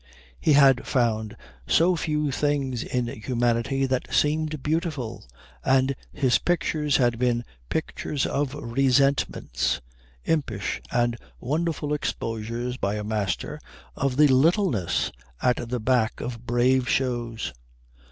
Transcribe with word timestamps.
He 0.39 0.53
had 0.53 0.87
found 0.87 1.37
so 1.67 1.95
few 1.95 2.31
things 2.31 2.81
in 2.81 3.05
humanity 3.05 3.85
that 3.85 4.11
seemed 4.11 4.63
beautiful, 4.63 5.23
and 5.63 5.95
his 6.11 6.39
pictures 6.39 6.97
had 6.97 7.19
been 7.19 7.45
pictures 7.69 8.25
of 8.25 8.55
resentments 8.55 9.79
impish 10.25 10.81
and 10.89 11.17
wonderful 11.39 11.93
exposures 11.93 12.77
by 12.77 12.95
a 12.95 13.03
master 13.03 13.59
of 13.95 14.17
the 14.17 14.27
littleness 14.27 15.11
at 15.39 15.69
the 15.69 15.79
back 15.79 16.19
of 16.19 16.47
brave 16.47 16.89
shows. 16.89 17.53